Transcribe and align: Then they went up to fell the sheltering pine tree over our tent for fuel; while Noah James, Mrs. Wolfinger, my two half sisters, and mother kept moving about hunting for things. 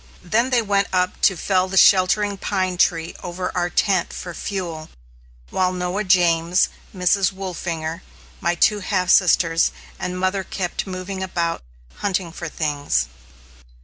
Then 0.23 0.49
they 0.49 0.63
went 0.63 0.87
up 0.91 1.21
to 1.21 1.37
fell 1.37 1.67
the 1.67 1.77
sheltering 1.77 2.35
pine 2.35 2.77
tree 2.77 3.13
over 3.21 3.51
our 3.55 3.69
tent 3.69 4.11
for 4.13 4.33
fuel; 4.33 4.89
while 5.51 5.71
Noah 5.71 6.03
James, 6.03 6.69
Mrs. 6.91 7.31
Wolfinger, 7.31 8.01
my 8.39 8.55
two 8.55 8.79
half 8.79 9.11
sisters, 9.11 9.69
and 9.99 10.17
mother 10.17 10.43
kept 10.43 10.87
moving 10.87 11.21
about 11.21 11.61
hunting 11.97 12.31
for 12.31 12.49
things. 12.49 13.09